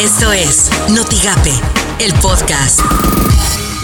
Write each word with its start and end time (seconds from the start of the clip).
Esto 0.00 0.32
es 0.32 0.70
Notigape, 0.96 1.50
el 2.02 2.10
podcast. 2.22 2.80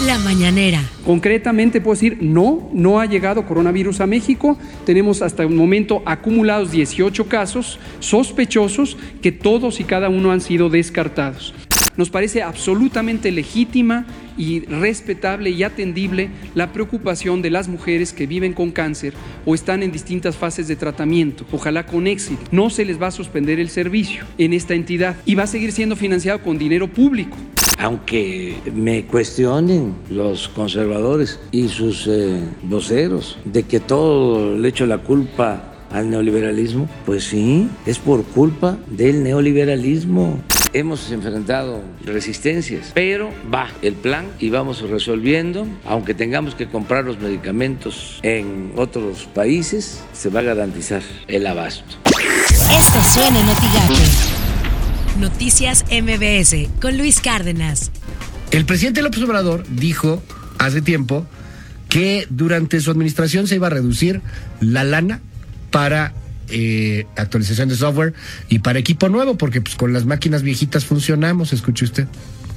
La 0.07 0.17
mañanera. 0.17 0.81
Concretamente 1.05 1.79
puedo 1.79 1.93
decir, 1.93 2.17
no, 2.21 2.71
no 2.73 2.99
ha 2.99 3.05
llegado 3.05 3.45
coronavirus 3.45 4.01
a 4.01 4.07
México. 4.07 4.57
Tenemos 4.83 5.21
hasta 5.21 5.43
el 5.43 5.49
momento 5.49 6.01
acumulados 6.07 6.71
18 6.71 7.27
casos 7.27 7.79
sospechosos 7.99 8.97
que 9.21 9.31
todos 9.31 9.79
y 9.79 9.83
cada 9.83 10.09
uno 10.09 10.31
han 10.31 10.41
sido 10.41 10.71
descartados. 10.71 11.53
Nos 11.97 12.09
parece 12.09 12.43
absolutamente 12.43 13.31
legítima 13.31 14.05
y 14.37 14.59
respetable 14.61 15.49
y 15.49 15.63
atendible 15.63 16.29
la 16.53 16.71
preocupación 16.71 17.41
de 17.41 17.49
las 17.49 17.67
mujeres 17.67 18.13
que 18.13 18.27
viven 18.27 18.53
con 18.53 18.71
cáncer 18.71 19.13
o 19.45 19.55
están 19.55 19.81
en 19.81 19.91
distintas 19.91 20.35
fases 20.35 20.67
de 20.67 20.75
tratamiento, 20.75 21.45
ojalá 21.51 21.87
con 21.87 22.05
éxito. 22.05 22.41
No 22.51 22.69
se 22.69 22.85
les 22.85 23.01
va 23.01 23.07
a 23.07 23.11
suspender 23.11 23.59
el 23.59 23.69
servicio 23.69 24.25
en 24.37 24.53
esta 24.53 24.75
entidad 24.75 25.15
y 25.25 25.35
va 25.35 25.43
a 25.43 25.47
seguir 25.47 25.71
siendo 25.71 25.95
financiado 25.95 26.41
con 26.43 26.57
dinero 26.57 26.87
público. 26.87 27.35
Aunque 27.79 28.55
me 28.73 29.05
cuestionen 29.05 29.93
los 30.09 30.49
conservadores 30.49 31.39
y 31.51 31.67
sus 31.67 32.07
eh, 32.07 32.39
voceros 32.63 33.37
de 33.45 33.63
que 33.63 33.79
todo 33.79 34.57
le 34.57 34.69
echo 34.69 34.85
la 34.85 34.99
culpa 34.99 35.73
al 35.91 36.09
neoliberalismo, 36.09 36.89
pues 37.05 37.23
sí, 37.23 37.69
es 37.85 37.99
por 37.99 38.23
culpa 38.23 38.77
del 38.87 39.23
neoliberalismo. 39.23 40.39
Hemos 40.77 41.09
enfrentado 41.11 41.81
resistencias, 42.05 42.91
pero 42.93 43.31
va 43.51 43.67
el 43.81 43.95
plan 43.95 44.27
y 44.37 44.51
vamos 44.51 44.87
resolviendo. 44.87 45.67
Aunque 45.83 46.13
tengamos 46.13 46.53
que 46.53 46.67
comprar 46.67 47.03
los 47.03 47.19
medicamentos 47.19 48.19
en 48.21 48.73
otros 48.75 49.27
países, 49.33 50.03
se 50.13 50.29
va 50.29 50.41
a 50.41 50.43
garantizar 50.43 51.01
el 51.27 51.47
abasto. 51.47 51.95
Esto 52.05 53.01
suena 53.11 53.39
en 53.39 55.19
Noticias 55.19 55.83
MBS 55.89 56.69
con 56.79 56.95
Luis 56.95 57.21
Cárdenas. 57.21 57.89
El 58.51 58.65
presidente 58.65 59.01
López 59.01 59.23
Obrador 59.23 59.65
dijo 59.67 60.21
hace 60.59 60.83
tiempo 60.83 61.25
que 61.89 62.27
durante 62.29 62.79
su 62.81 62.91
administración 62.91 63.47
se 63.47 63.55
iba 63.55 63.65
a 63.65 63.71
reducir 63.71 64.21
la 64.59 64.83
lana 64.83 65.21
para 65.71 66.13
eh, 66.49 67.05
actualización 67.15 67.69
de 67.69 67.75
software 67.75 68.13
y 68.49 68.59
para 68.59 68.79
equipo 68.79 69.09
nuevo, 69.09 69.37
porque 69.37 69.61
pues 69.61 69.75
con 69.75 69.93
las 69.93 70.05
máquinas 70.05 70.43
viejitas 70.43 70.85
funcionamos, 70.85 71.53
escuche 71.53 71.85
usted. 71.85 72.07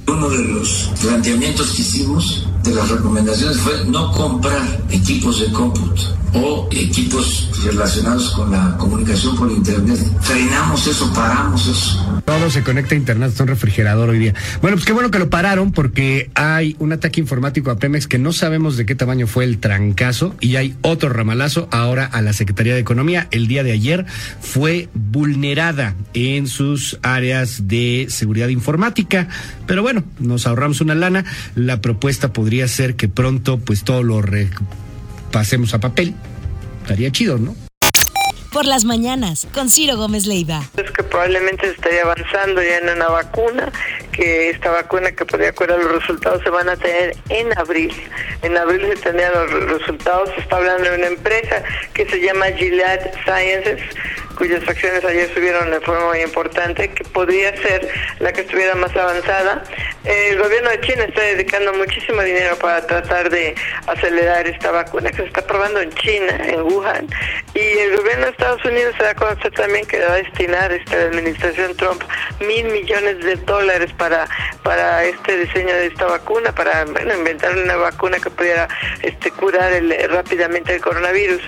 Uno 0.07 0.29
de 0.29 0.43
los 0.43 0.91
planteamientos 1.01 1.73
que 1.75 1.81
hicimos 1.81 2.47
de 2.63 2.75
las 2.75 2.89
recomendaciones 2.89 3.57
fue 3.57 3.85
no 3.87 4.11
comprar 4.11 4.61
equipos 4.89 5.39
de 5.41 5.51
cómputo 5.51 6.21
o 6.33 6.69
equipos 6.71 7.49
relacionados 7.65 8.31
con 8.31 8.51
la 8.51 8.77
comunicación 8.77 9.35
por 9.35 9.51
Internet. 9.51 9.99
Frenamos 10.21 10.87
eso, 10.87 11.11
paramos 11.13 11.67
eso. 11.67 12.21
Todo 12.25 12.49
se 12.49 12.63
conecta 12.63 12.95
a 12.95 12.97
Internet, 12.97 13.31
es 13.33 13.39
un 13.39 13.47
refrigerador 13.47 14.09
hoy 14.09 14.19
día. 14.19 14.33
Bueno, 14.61 14.77
pues 14.77 14.85
qué 14.85 14.93
bueno 14.93 15.11
que 15.11 15.19
lo 15.19 15.29
pararon 15.29 15.71
porque 15.71 16.31
hay 16.33 16.75
un 16.79 16.93
ataque 16.93 17.19
informático 17.19 17.69
a 17.71 17.77
Pemex 17.77 18.07
que 18.07 18.17
no 18.17 18.31
sabemos 18.31 18.77
de 18.77 18.85
qué 18.85 18.95
tamaño 18.95 19.27
fue 19.27 19.43
el 19.43 19.59
trancazo 19.59 20.35
y 20.39 20.55
hay 20.55 20.75
otro 20.81 21.09
ramalazo 21.09 21.67
ahora 21.71 22.05
a 22.05 22.21
la 22.21 22.33
Secretaría 22.33 22.73
de 22.73 22.79
Economía. 22.79 23.27
El 23.31 23.47
día 23.47 23.63
de 23.63 23.73
ayer 23.73 24.05
fue 24.39 24.87
vulnerada 24.93 25.95
en 26.13 26.47
sus 26.47 26.99
áreas 27.01 27.67
de 27.67 28.07
seguridad 28.09 28.47
informática. 28.47 29.27
Pero 29.67 29.81
bueno, 29.81 30.03
nos 30.19 30.47
ahorramos 30.47 30.81
una 30.81 30.95
lana. 30.95 31.25
La 31.55 31.81
propuesta 31.81 32.31
podría 32.31 32.50
ser 32.67 32.95
que 32.95 33.07
pronto 33.07 33.57
pues 33.57 33.83
todo 33.83 34.03
lo 34.03 34.21
pasemos 35.31 35.73
a 35.73 35.79
papel. 35.79 36.13
Estaría 36.81 37.11
chido, 37.11 37.37
¿no? 37.37 37.55
Por 38.51 38.65
las 38.65 38.83
mañanas, 38.83 39.47
con 39.53 39.69
Ciro 39.69 39.95
Gómez 39.95 40.25
Leiva. 40.25 40.61
Es 40.75 40.91
que 40.91 41.03
probablemente 41.03 41.67
se 41.67 41.73
estaría 41.73 42.01
avanzando 42.01 42.61
ya 42.61 42.79
en 42.79 42.89
una 42.89 43.07
vacuna, 43.07 43.71
que 44.11 44.49
esta 44.49 44.71
vacuna 44.71 45.13
que 45.13 45.25
podría 45.25 45.53
curar 45.53 45.79
los 45.79 46.01
resultados 46.01 46.43
se 46.43 46.49
van 46.49 46.67
a 46.67 46.75
tener 46.75 47.15
en 47.29 47.57
abril. 47.57 47.93
En 48.41 48.57
abril 48.57 48.81
se 48.81 49.01
tendrían 49.03 49.31
los 49.31 49.79
resultados, 49.79 50.31
se 50.35 50.41
está 50.41 50.57
hablando 50.57 50.83
de 50.83 50.97
una 50.97 51.07
empresa 51.07 51.63
que 51.93 52.05
se 52.09 52.19
llama 52.19 52.47
Gilead 52.47 53.11
Sciences, 53.23 53.81
cuyas 54.41 54.67
acciones 54.67 55.05
ayer 55.05 55.31
subieron 55.35 55.69
de 55.69 55.79
forma 55.81 56.07
muy 56.07 56.21
importante, 56.21 56.89
que 56.89 57.03
podría 57.03 57.55
ser 57.57 57.87
la 58.17 58.33
que 58.33 58.41
estuviera 58.41 58.73
más 58.73 58.89
avanzada. 58.95 59.61
El 60.03 60.39
gobierno 60.39 60.71
de 60.71 60.81
China 60.81 61.03
está 61.03 61.21
dedicando 61.21 61.71
muchísimo 61.73 62.23
dinero 62.23 62.55
para 62.55 62.81
tratar 62.87 63.29
de 63.29 63.53
acelerar 63.85 64.47
esta 64.47 64.71
vacuna 64.71 65.11
que 65.11 65.17
se 65.17 65.25
está 65.25 65.45
probando 65.45 65.79
en 65.79 65.91
China, 65.91 66.39
en 66.43 66.59
Wuhan, 66.63 67.07
y 67.53 67.59
el 67.59 67.97
gobierno 67.97 68.25
de 68.25 68.31
Estados 68.31 68.65
Unidos 68.65 68.95
se 68.97 69.03
da 69.03 69.11
a 69.11 69.15
conocer 69.15 69.51
también 69.51 69.85
que 69.85 69.99
va 69.99 70.13
a 70.13 70.15
destinar 70.15 70.71
esta 70.71 70.95
administración 70.95 71.77
Trump 71.77 72.01
mil 72.39 72.65
millones 72.65 73.23
de 73.23 73.35
dólares 73.35 73.91
para 73.95 74.27
para 74.63 75.03
este 75.03 75.37
diseño 75.37 75.75
de 75.75 75.87
esta 75.87 76.07
vacuna, 76.07 76.51
para 76.51 76.83
inventar 76.83 77.55
una 77.55 77.75
vacuna 77.75 78.17
que 78.17 78.31
pudiera 78.31 78.67
este, 79.03 79.29
curar 79.29 79.71
rápidamente 80.09 80.73
el 80.73 80.81
coronavirus. 80.81 81.41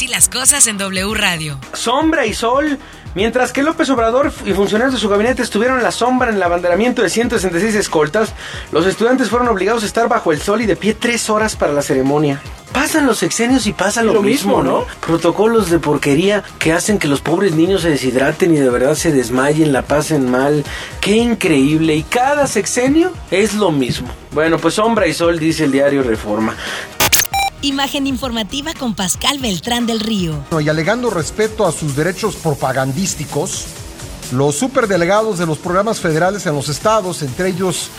Así 0.00 0.08
las 0.08 0.30
cosas 0.30 0.66
en 0.66 0.78
W 0.78 1.12
Radio. 1.12 1.58
Sombra 1.74 2.24
y 2.24 2.32
sol. 2.32 2.78
Mientras 3.14 3.52
que 3.52 3.62
López 3.62 3.90
Obrador 3.90 4.32
y 4.46 4.54
funcionarios 4.54 4.94
de 4.94 4.98
su 4.98 5.10
gabinete 5.10 5.42
estuvieron 5.42 5.76
en 5.76 5.82
la 5.82 5.92
sombra 5.92 6.30
en 6.30 6.36
el 6.36 6.42
abanderamiento 6.42 7.02
de 7.02 7.10
166 7.10 7.74
escoltas, 7.74 8.32
los 8.72 8.86
estudiantes 8.86 9.28
fueron 9.28 9.48
obligados 9.48 9.82
a 9.82 9.86
estar 9.86 10.08
bajo 10.08 10.32
el 10.32 10.40
sol 10.40 10.62
y 10.62 10.66
de 10.66 10.74
pie 10.74 10.94
tres 10.94 11.28
horas 11.28 11.54
para 11.54 11.74
la 11.74 11.82
ceremonia. 11.82 12.40
Pasan 12.72 13.04
los 13.04 13.18
sexenios 13.18 13.66
y 13.66 13.74
pasa 13.74 14.02
lo, 14.02 14.22
mismo, 14.22 14.62
¿no? 14.62 14.86
Protocolos 15.06 15.68
de 15.68 15.78
porquería 15.78 16.44
que 16.58 16.72
hacen 16.72 16.98
que 16.98 17.06
los 17.06 17.20
pobres 17.20 17.54
niños 17.54 17.82
se 17.82 17.90
deshidraten 17.90 18.54
y 18.54 18.58
de 18.58 18.70
verdad 18.70 18.94
se 18.94 19.12
desmayen, 19.12 19.70
la 19.70 19.82
pasen 19.82 20.30
mal. 20.30 20.64
Qué 21.02 21.16
increíble. 21.16 21.94
Y 21.94 22.04
cada 22.04 22.46
sexenio 22.46 23.12
es 23.30 23.52
lo 23.52 23.70
mismo. 23.70 24.08
Bueno, 24.30 24.56
pues 24.56 24.74
sombra 24.74 25.06
y 25.06 25.12
sol, 25.12 25.38
dice 25.38 25.64
el 25.64 25.72
diario 25.72 26.02
Reforma. 26.02 26.56
Imagen 27.62 28.06
informativa 28.06 28.72
con 28.72 28.94
Pascal 28.94 29.38
Beltrán 29.38 29.86
del 29.86 30.00
Río. 30.00 30.42
Y 30.58 30.70
alegando 30.70 31.10
respeto 31.10 31.66
a 31.66 31.72
sus 31.72 31.94
derechos 31.94 32.36
propagandísticos, 32.36 33.66
los 34.32 34.54
superdelegados 34.54 35.38
de 35.38 35.44
los 35.44 35.58
programas 35.58 36.00
federales 36.00 36.46
en 36.46 36.54
los 36.54 36.70
estados, 36.70 37.20
entre 37.20 37.50
ellos 37.50 37.90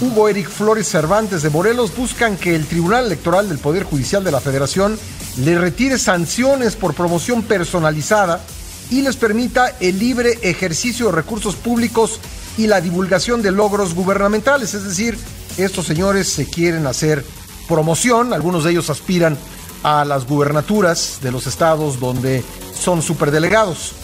Hugo 0.00 0.30
Eric 0.30 0.48
Flores 0.48 0.88
Cervantes 0.88 1.42
de 1.42 1.50
Morelos, 1.50 1.94
buscan 1.94 2.38
que 2.38 2.56
el 2.56 2.64
Tribunal 2.66 3.04
Electoral 3.04 3.46
del 3.50 3.58
Poder 3.58 3.82
Judicial 3.82 4.24
de 4.24 4.32
la 4.32 4.40
Federación 4.40 4.98
le 5.36 5.58
retire 5.58 5.98
sanciones 5.98 6.74
por 6.74 6.94
promoción 6.94 7.42
personalizada 7.42 8.40
y 8.88 9.02
les 9.02 9.16
permita 9.16 9.76
el 9.80 9.98
libre 9.98 10.38
ejercicio 10.40 11.06
de 11.06 11.12
recursos 11.12 11.56
públicos 11.56 12.20
y 12.56 12.68
la 12.68 12.80
divulgación 12.80 13.42
de 13.42 13.50
logros 13.50 13.94
gubernamentales. 13.94 14.72
Es 14.72 14.84
decir, 14.84 15.18
estos 15.58 15.84
señores 15.84 16.26
se 16.26 16.46
quieren 16.46 16.86
hacer 16.86 17.22
promoción, 17.70 18.34
algunos 18.34 18.64
de 18.64 18.72
ellos 18.72 18.90
aspiran 18.90 19.38
a 19.82 20.04
las 20.04 20.26
gubernaturas 20.26 21.20
de 21.22 21.32
los 21.32 21.46
estados 21.46 22.00
donde 22.00 22.44
son 22.74 23.00
superdelegados. 23.00 23.94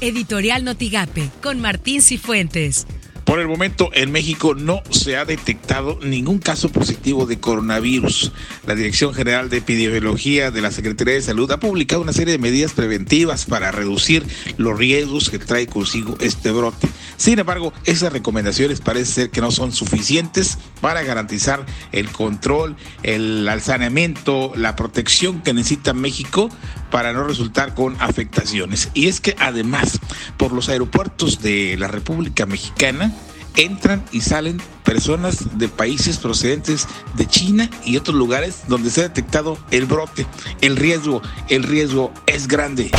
Editorial 0.00 0.64
Notigape 0.64 1.30
con 1.42 1.60
Martín 1.60 2.00
Cifuentes. 2.00 2.86
Por 3.24 3.38
el 3.38 3.46
momento, 3.46 3.90
en 3.92 4.10
México 4.10 4.54
no 4.54 4.82
se 4.90 5.16
ha 5.16 5.24
detectado 5.24 5.98
ningún 6.02 6.38
caso 6.38 6.70
positivo 6.70 7.26
de 7.26 7.38
coronavirus. 7.38 8.32
La 8.66 8.74
Dirección 8.74 9.14
General 9.14 9.48
de 9.48 9.58
Epidemiología 9.58 10.50
de 10.50 10.60
la 10.60 10.70
Secretaría 10.70 11.14
de 11.14 11.22
Salud 11.22 11.50
ha 11.52 11.60
publicado 11.60 12.02
una 12.02 12.12
serie 12.12 12.32
de 12.32 12.38
medidas 12.38 12.72
preventivas 12.72 13.44
para 13.44 13.70
reducir 13.70 14.24
los 14.56 14.76
riesgos 14.76 15.30
que 15.30 15.38
trae 15.38 15.66
consigo 15.66 16.16
este 16.20 16.50
brote. 16.50 16.88
Sin 17.16 17.38
embargo, 17.38 17.72
esas 17.84 18.12
recomendaciones 18.12 18.80
parece 18.80 19.12
ser 19.12 19.30
que 19.30 19.40
no 19.40 19.50
son 19.50 19.72
suficientes 19.72 20.58
para 20.80 21.02
garantizar 21.02 21.64
el 21.92 22.10
control, 22.10 22.76
el 23.02 23.48
saneamiento, 23.60 24.52
la 24.56 24.74
protección 24.74 25.42
que 25.42 25.52
necesita 25.52 25.92
México 25.92 26.48
para 26.90 27.12
no 27.12 27.24
resultar 27.24 27.74
con 27.74 27.96
afectaciones. 28.00 28.88
Y 28.94 29.08
es 29.08 29.20
que 29.20 29.36
además, 29.38 29.98
por 30.36 30.52
los 30.52 30.68
aeropuertos 30.68 31.40
de 31.40 31.76
la 31.78 31.88
República 31.88 32.46
Mexicana, 32.46 33.12
entran 33.56 34.04
y 34.12 34.20
salen 34.20 34.60
personas 34.84 35.58
de 35.58 35.68
países 35.68 36.18
procedentes 36.18 36.86
de 37.14 37.26
China 37.26 37.70
y 37.84 37.96
otros 37.96 38.16
lugares 38.16 38.62
donde 38.68 38.90
se 38.90 39.00
ha 39.00 39.04
detectado 39.04 39.58
el 39.70 39.86
brote. 39.86 40.26
El 40.60 40.76
riesgo, 40.76 41.22
el 41.48 41.62
riesgo 41.62 42.12
es 42.26 42.48
grande. 42.48 42.90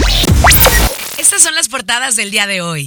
Estas 1.18 1.44
son 1.44 1.56
las 1.56 1.70
portadas 1.70 2.16
del 2.16 2.32
día 2.32 2.48
de 2.48 2.62
hoy. 2.62 2.86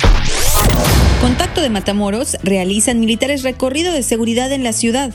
Contacto 1.21 1.63
de 1.63 1.71
Matamoros 1.71 2.37
realizan 2.43 3.01
militares 3.01 3.43
recorrido 3.43 3.93
de 3.93 4.03
seguridad 4.03 4.53
en 4.53 4.63
la 4.63 4.73
ciudad. 4.73 5.15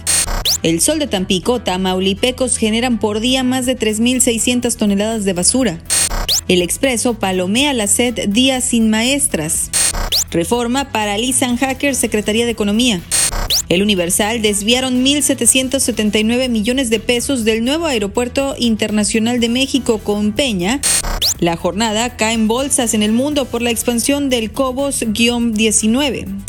El 0.61 0.81
Sol 0.81 0.99
de 0.99 1.07
Tampico, 1.07 1.61
Tamaulipecos 1.61 2.57
generan 2.57 2.99
por 2.99 3.21
día 3.21 3.43
más 3.43 3.65
de 3.65 3.77
3.600 3.77 4.75
toneladas 4.75 5.23
de 5.23 5.31
basura. 5.31 5.79
El 6.49 6.61
Expreso 6.61 7.13
palomea 7.13 7.71
la 7.73 7.87
sed 7.87 8.27
día 8.27 8.59
sin 8.59 8.89
maestras. 8.89 9.69
Reforma 10.31 10.91
paralizan 10.91 11.55
hackers 11.55 11.97
Secretaría 11.97 12.45
de 12.45 12.51
Economía. 12.51 12.99
El 13.69 13.81
Universal 13.81 14.41
desviaron 14.41 15.05
1.779 15.05 16.49
millones 16.49 16.89
de 16.89 16.99
pesos 16.99 17.45
del 17.45 17.63
nuevo 17.63 17.85
Aeropuerto 17.85 18.55
Internacional 18.57 19.39
de 19.39 19.47
México 19.47 19.99
con 19.99 20.33
Peña 20.33 20.81
La 21.39 21.55
jornada 21.55 22.17
cae 22.17 22.33
en 22.33 22.49
bolsas 22.49 22.93
en 22.93 23.03
el 23.03 23.13
mundo 23.13 23.45
por 23.45 23.61
la 23.61 23.71
expansión 23.71 24.29
del 24.29 24.51
Cobos-19. 24.51 26.48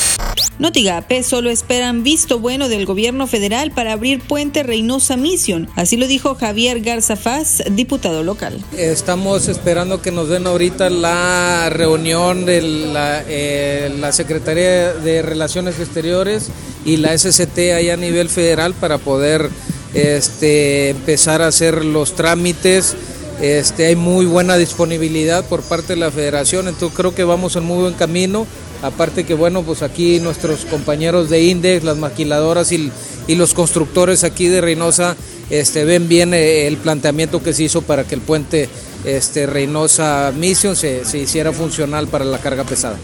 Notigape 0.58 1.22
solo 1.22 1.50
esperan 1.50 2.02
visto 2.02 2.38
bueno 2.38 2.69
del 2.69 2.87
gobierno 2.87 3.26
federal 3.26 3.70
para 3.70 3.92
abrir 3.92 4.20
Puente 4.20 4.62
Reynosa 4.62 5.16
Mission. 5.16 5.69
Así 5.76 5.96
lo 5.96 6.06
dijo 6.06 6.34
Javier 6.34 6.81
Garzafaz, 6.81 7.62
diputado 7.70 8.22
local. 8.22 8.62
Estamos 8.76 9.48
esperando 9.48 10.02
que 10.02 10.10
nos 10.10 10.28
den 10.28 10.46
ahorita 10.46 10.90
la 10.90 11.70
reunión 11.70 12.44
de 12.44 12.62
la, 12.62 13.25
eh, 13.26 13.90
Secretaría 14.12 14.92
de 14.94 15.22
Relaciones 15.22 15.78
Exteriores 15.78 16.50
y 16.84 16.96
la 16.96 17.16
SCT 17.16 17.72
allá 17.76 17.94
a 17.94 17.96
nivel 17.96 18.28
federal 18.28 18.75
para 18.75 18.98
poder 18.98 19.48
este, 19.94 20.90
empezar 20.90 21.42
a 21.42 21.48
hacer 21.48 21.84
los 21.84 22.14
trámites. 22.14 22.96
Este, 23.40 23.87
hay 23.87 23.96
muy 23.96 24.26
buena 24.26 24.56
disponibilidad 24.56 25.44
por 25.46 25.62
parte 25.62 25.94
de 25.94 26.00
la 26.00 26.10
federación, 26.10 26.69
entonces 26.69 26.96
creo 26.96 27.14
que 27.14 27.25
vamos 27.25 27.56
en 27.56 27.64
muy 27.64 27.78
buen 27.78 27.94
camino. 27.94 28.46
Aparte 28.82 29.25
que 29.25 29.35
bueno, 29.35 29.62
pues 29.62 29.82
aquí 29.82 30.21
nuestros 30.21 30.65
compañeros 30.65 31.29
de 31.29 31.43
Index, 31.44 31.85
las 31.85 31.99
maquiladoras 31.99 32.73
y, 32.73 32.91
los 33.29 33.55
constructores 33.55 34.25
aquí 34.25 34.49
de 34.49 34.61
Reynosa 34.61 35.17
este, 35.50 35.85
ven 35.85 36.09
bien 36.09 36.35
eh, 36.35 36.67
el 36.67 36.77
planteamiento 36.79 37.43
que 37.43 37.53
se 37.53 37.62
hizo 37.62 37.82
para 37.82 38.03
que 38.03 38.17
el 38.17 38.21
puente 38.21 38.69
este, 39.05 39.47
Reynosa 39.47 40.32
Mission 40.37 40.75
se, 40.75 41.05
se 41.05 41.19
hiciera 41.19 41.53
funcional 41.53 42.09
para 42.09 42.25
la 42.25 42.38
carga 42.38 42.65
pesada. 42.65 42.99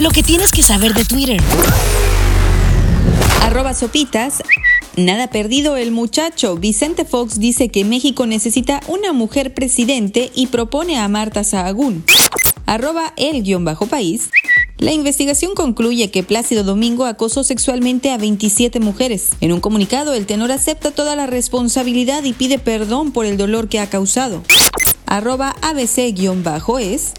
Lo 0.00 0.10
que 0.10 0.24
tienes 0.24 0.50
que 0.50 0.62
saber 0.62 0.92
de 0.94 1.04
Twitter. 1.04 1.40
Arroba 3.42 3.74
sopitas. 3.74 4.42
Nada 4.96 5.28
perdido 5.28 5.76
el 5.76 5.90
muchacho. 5.90 6.56
Vicente 6.56 7.04
Fox 7.04 7.38
dice 7.38 7.68
que 7.68 7.84
México 7.84 8.26
necesita 8.26 8.80
una 8.88 9.12
mujer 9.12 9.54
presidente 9.54 10.30
y 10.34 10.48
propone 10.48 10.98
a 10.98 11.06
Marta 11.08 11.44
Sahagún. 11.44 12.04
Arroba 12.66 13.12
el-país. 13.16 14.30
La 14.78 14.92
investigación 14.92 15.54
concluye 15.54 16.10
que 16.10 16.24
Plácido 16.24 16.64
Domingo 16.64 17.04
acosó 17.04 17.44
sexualmente 17.44 18.10
a 18.10 18.18
27 18.18 18.80
mujeres. 18.80 19.30
En 19.40 19.52
un 19.52 19.60
comunicado, 19.60 20.14
el 20.14 20.26
tenor 20.26 20.50
acepta 20.50 20.90
toda 20.90 21.14
la 21.14 21.26
responsabilidad 21.26 22.24
y 22.24 22.32
pide 22.32 22.58
perdón 22.58 23.12
por 23.12 23.24
el 23.24 23.36
dolor 23.36 23.68
que 23.68 23.78
ha 23.78 23.88
causado. 23.88 24.42
Arroba 25.06 25.54
ABC-es. 25.62 27.12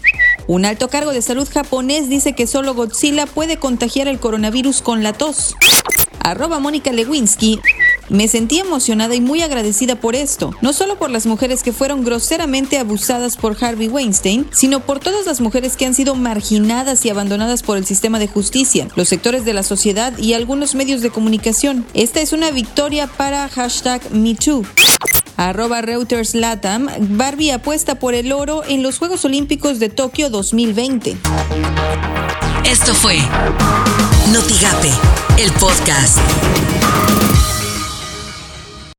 Un 0.48 0.64
alto 0.64 0.88
cargo 0.88 1.12
de 1.12 1.22
salud 1.22 1.48
japonés 1.50 2.08
dice 2.08 2.34
que 2.34 2.46
solo 2.46 2.74
Godzilla 2.74 3.26
puede 3.26 3.56
contagiar 3.56 4.06
el 4.06 4.20
coronavirus 4.20 4.82
con 4.82 5.02
la 5.02 5.12
tos. 5.14 5.56
Arroba 6.20 6.58
Mónica 6.58 6.92
Lewinsky. 6.92 7.58
Me 8.08 8.28
sentí 8.28 8.58
emocionada 8.58 9.14
y 9.14 9.20
muy 9.20 9.42
agradecida 9.42 9.96
por 9.96 10.14
esto, 10.14 10.54
no 10.60 10.72
solo 10.72 10.96
por 10.96 11.10
las 11.10 11.26
mujeres 11.26 11.62
que 11.62 11.72
fueron 11.72 12.04
groseramente 12.04 12.78
abusadas 12.78 13.36
por 13.36 13.56
Harvey 13.62 13.88
Weinstein, 13.88 14.46
sino 14.52 14.80
por 14.80 15.00
todas 15.00 15.26
las 15.26 15.40
mujeres 15.40 15.76
que 15.76 15.86
han 15.86 15.94
sido 15.94 16.14
marginadas 16.14 17.04
y 17.04 17.10
abandonadas 17.10 17.62
por 17.62 17.76
el 17.76 17.86
sistema 17.86 18.18
de 18.18 18.28
justicia, 18.28 18.88
los 18.94 19.08
sectores 19.08 19.44
de 19.44 19.54
la 19.54 19.62
sociedad 19.62 20.16
y 20.18 20.34
algunos 20.34 20.74
medios 20.74 21.02
de 21.02 21.10
comunicación. 21.10 21.84
Esta 21.94 22.20
es 22.20 22.32
una 22.32 22.50
victoria 22.50 23.06
para 23.06 23.48
hashtag 23.48 24.12
MeToo. 24.12 24.64
Arroba 25.36 25.82
Reuters 25.82 26.34
Latam, 26.34 26.88
Barbie 26.98 27.50
apuesta 27.50 27.98
por 27.98 28.14
el 28.14 28.32
oro 28.32 28.62
en 28.66 28.82
los 28.82 28.98
Juegos 28.98 29.24
Olímpicos 29.24 29.78
de 29.78 29.88
Tokio 29.88 30.30
2020. 30.30 31.16
Esto 32.64 32.94
fue 32.94 33.18
Notigape, 34.32 34.90
el 35.38 35.52
podcast. 35.52 36.18